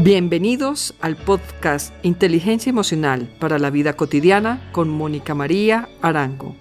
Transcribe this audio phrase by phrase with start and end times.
[0.00, 6.54] Bienvenidos al podcast Inteligencia Emocional para la Vida Cotidiana con Mónica María Arango.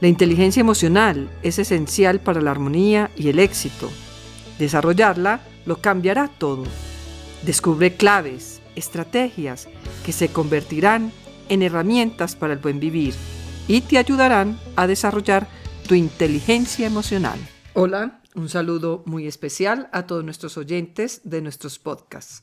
[0.00, 3.90] La inteligencia emocional es esencial para la armonía y el éxito.
[4.58, 6.64] Desarrollarla lo cambiará todo.
[7.42, 9.68] Descubre claves, estrategias
[10.02, 11.12] que se convertirán
[11.50, 13.12] en herramientas para el buen vivir
[13.68, 15.48] y te ayudarán a desarrollar
[15.86, 17.38] tu inteligencia emocional.
[17.74, 22.42] Hola, un saludo muy especial a todos nuestros oyentes de nuestros podcasts.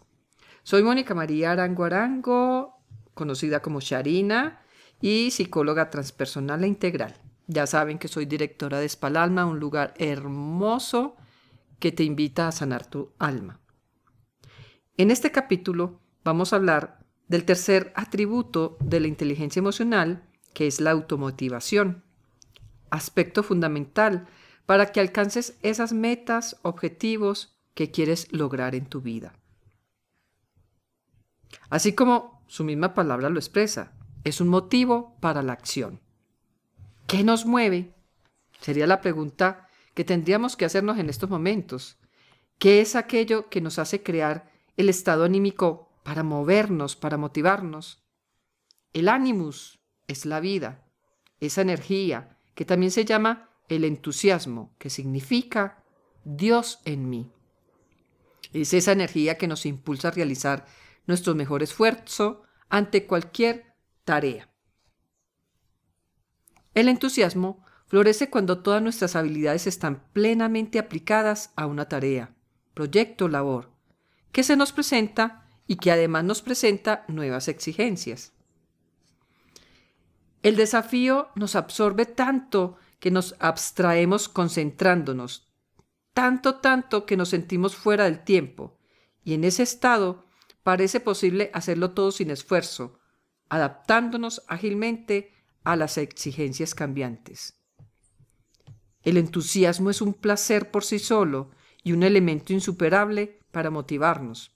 [0.63, 2.77] Soy Mónica María Arango Arango,
[3.15, 4.61] conocida como Sharina
[5.01, 7.15] y psicóloga transpersonal e integral.
[7.47, 11.15] Ya saben que soy directora de Espalalma, un lugar hermoso
[11.79, 13.59] que te invita a sanar tu alma.
[14.97, 20.79] En este capítulo vamos a hablar del tercer atributo de la inteligencia emocional, que es
[20.79, 22.03] la automotivación,
[22.91, 24.27] aspecto fundamental
[24.67, 29.40] para que alcances esas metas, objetivos que quieres lograr en tu vida.
[31.69, 36.01] Así como su misma palabra lo expresa, es un motivo para la acción.
[37.07, 37.93] ¿Qué nos mueve?
[38.59, 41.97] Sería la pregunta que tendríamos que hacernos en estos momentos.
[42.59, 48.03] ¿Qué es aquello que nos hace crear el estado anímico para movernos, para motivarnos?
[48.93, 50.85] El animus es la vida,
[51.39, 55.83] esa energía que también se llama el entusiasmo, que significa
[56.23, 57.31] Dios en mí.
[58.53, 60.65] Es esa energía que nos impulsa a realizar
[61.11, 63.75] nuestro mejor esfuerzo ante cualquier
[64.05, 64.49] tarea.
[66.73, 72.33] El entusiasmo florece cuando todas nuestras habilidades están plenamente aplicadas a una tarea,
[72.73, 73.71] proyecto, labor,
[74.31, 78.31] que se nos presenta y que además nos presenta nuevas exigencias.
[80.43, 85.51] El desafío nos absorbe tanto que nos abstraemos concentrándonos,
[86.13, 88.77] tanto, tanto que nos sentimos fuera del tiempo,
[89.25, 90.25] y en ese estado
[90.63, 92.99] parece posible hacerlo todo sin esfuerzo,
[93.49, 97.61] adaptándonos ágilmente a las exigencias cambiantes.
[99.03, 101.51] El entusiasmo es un placer por sí solo
[101.83, 104.51] y un elemento insuperable para motivarnos.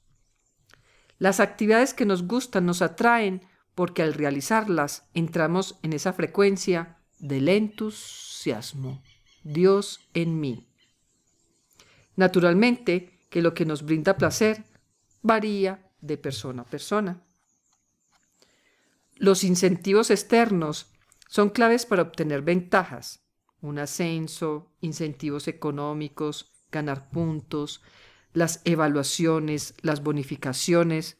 [1.17, 3.41] Las actividades que nos gustan nos atraen
[3.73, 9.01] porque al realizarlas entramos en esa frecuencia del entusiasmo.
[9.43, 10.67] Dios en mí.
[12.15, 14.63] Naturalmente que lo que nos brinda placer
[15.21, 17.21] varía de persona a persona.
[19.15, 20.91] Los incentivos externos
[21.29, 23.25] son claves para obtener ventajas,
[23.61, 27.81] un ascenso, incentivos económicos, ganar puntos,
[28.33, 31.17] las evaluaciones, las bonificaciones,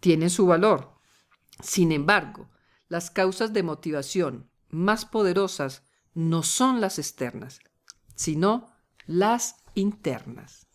[0.00, 0.94] tienen su valor.
[1.62, 2.50] Sin embargo,
[2.88, 7.60] las causas de motivación más poderosas no son las externas,
[8.14, 8.72] sino
[9.06, 10.66] las internas.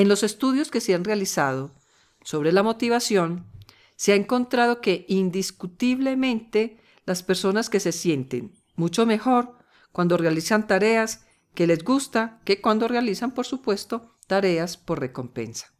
[0.00, 1.74] En los estudios que se han realizado
[2.22, 3.52] sobre la motivación,
[3.96, 9.58] se ha encontrado que indiscutiblemente las personas que se sienten mucho mejor
[9.92, 15.74] cuando realizan tareas que les gusta que cuando realizan, por supuesto, tareas por recompensa.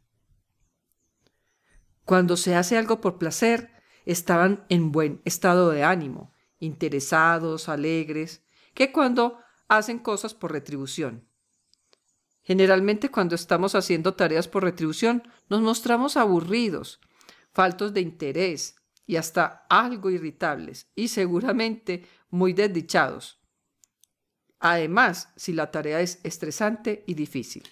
[2.05, 3.71] Cuando se hace algo por placer,
[4.05, 8.43] estaban en buen estado de ánimo, interesados, alegres,
[8.75, 11.30] que cuando hacen cosas por retribución.
[12.43, 16.99] Generalmente cuando estamos haciendo tareas por retribución nos mostramos aburridos,
[17.51, 18.75] faltos de interés
[19.05, 23.39] y hasta algo irritables y seguramente muy desdichados.
[24.59, 27.63] Además, si la tarea es estresante y difícil.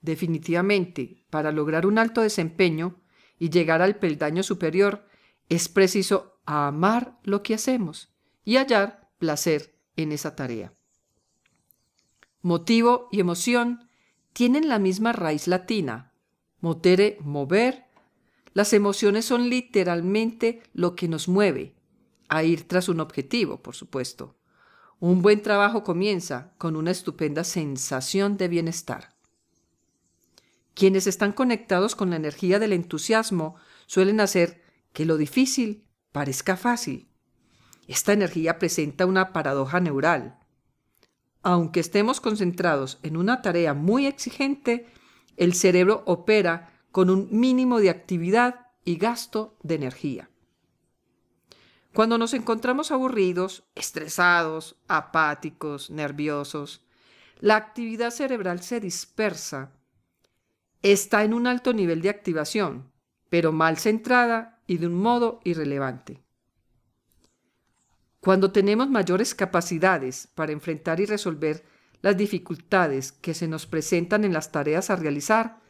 [0.00, 3.00] Definitivamente, para lograr un alto desempeño
[3.38, 5.06] y llegar al peldaño superior,
[5.48, 8.14] es preciso amar lo que hacemos
[8.44, 10.72] y hallar placer en esa tarea.
[12.42, 13.88] Motivo y emoción
[14.32, 16.12] tienen la misma raíz latina.
[16.60, 17.86] Motere, mover.
[18.52, 21.74] Las emociones son literalmente lo que nos mueve
[22.28, 24.36] a ir tras un objetivo, por supuesto.
[25.00, 29.16] Un buen trabajo comienza con una estupenda sensación de bienestar.
[30.74, 33.56] Quienes están conectados con la energía del entusiasmo
[33.86, 34.62] suelen hacer
[34.92, 37.08] que lo difícil parezca fácil.
[37.88, 40.37] Esta energía presenta una paradoja neural
[41.42, 44.86] aunque estemos concentrados en una tarea muy exigente,
[45.36, 50.30] el cerebro opera con un mínimo de actividad y gasto de energía.
[51.94, 56.84] Cuando nos encontramos aburridos, estresados, apáticos, nerviosos,
[57.40, 59.72] la actividad cerebral se dispersa,
[60.82, 62.92] está en un alto nivel de activación,
[63.30, 66.22] pero mal centrada y de un modo irrelevante.
[68.28, 71.64] Cuando tenemos mayores capacidades para enfrentar y resolver
[72.02, 75.62] las dificultades que se nos presentan en las tareas a realizar,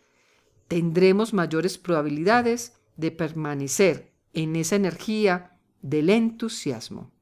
[0.67, 7.13] tendremos mayores probabilidades de permanecer en esa energía del entusiasmo.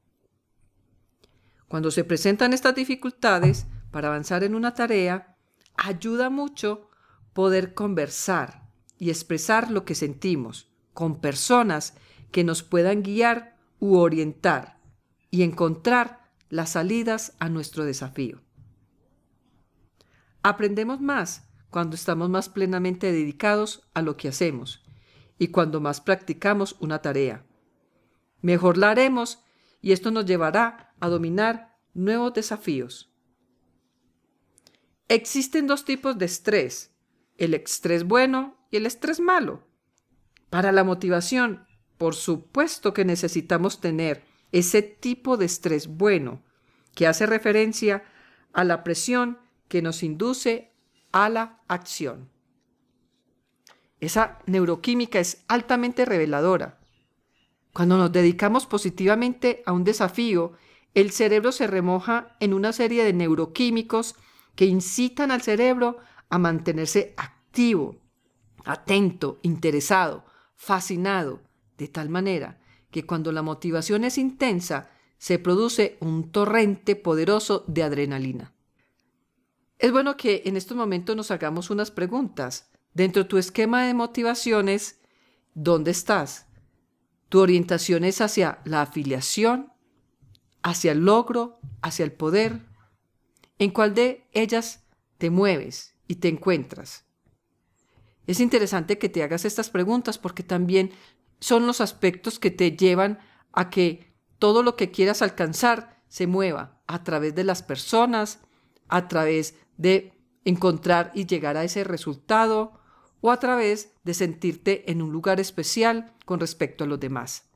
[1.67, 5.37] Cuando se presentan estas dificultades para avanzar en una tarea,
[5.75, 6.89] ayuda mucho
[7.33, 11.93] poder conversar y expresar lo que sentimos con personas
[12.31, 14.76] que nos puedan guiar u orientar
[15.29, 18.41] y encontrar las salidas a nuestro desafío.
[20.43, 24.83] Aprendemos más cuando estamos más plenamente dedicados a lo que hacemos
[25.37, 27.45] y cuando más practicamos una tarea.
[28.41, 29.43] Mejor la haremos
[29.81, 33.11] y esto nos llevará a dominar nuevos desafíos.
[35.09, 36.95] Existen dos tipos de estrés,
[37.37, 39.67] el estrés bueno y el estrés malo.
[40.49, 41.65] Para la motivación,
[41.97, 46.43] por supuesto que necesitamos tener ese tipo de estrés bueno,
[46.95, 48.03] que hace referencia
[48.53, 50.71] a la presión que nos induce
[51.11, 52.29] a la acción.
[53.99, 56.79] Esa neuroquímica es altamente reveladora.
[57.73, 60.53] Cuando nos dedicamos positivamente a un desafío,
[60.93, 64.15] el cerebro se remoja en una serie de neuroquímicos
[64.55, 65.97] que incitan al cerebro
[66.29, 67.97] a mantenerse activo,
[68.65, 71.41] atento, interesado, fascinado,
[71.77, 72.59] de tal manera
[72.91, 78.53] que cuando la motivación es intensa, se produce un torrente poderoso de adrenalina.
[79.79, 82.71] Es bueno que en estos momentos nos hagamos unas preguntas.
[82.93, 84.99] Dentro de tu esquema de motivaciones,
[85.53, 86.47] ¿dónde estás?
[87.29, 89.71] ¿Tu orientación es hacia la afiliación,
[90.63, 92.65] hacia el logro, hacia el poder?
[93.59, 94.85] ¿En cuál de ellas
[95.17, 97.05] te mueves y te encuentras?
[98.25, 100.91] Es interesante que te hagas estas preguntas porque también
[101.39, 103.19] son los aspectos que te llevan
[103.53, 108.39] a que todo lo que quieras alcanzar se mueva a través de las personas,
[108.87, 110.13] a través de
[110.45, 112.79] encontrar y llegar a ese resultado
[113.21, 117.49] o a través de sentirte en un lugar especial con respecto a los demás.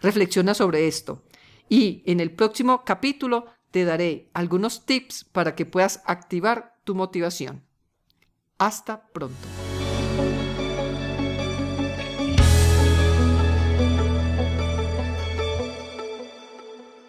[0.00, 1.24] Reflexiona sobre esto
[1.68, 7.64] y en el próximo capítulo te daré algunos tips para que puedas activar tu motivación.
[8.56, 9.67] Hasta pronto.